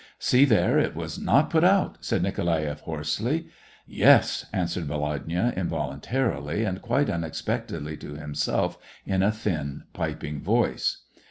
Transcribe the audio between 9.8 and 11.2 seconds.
piping voice.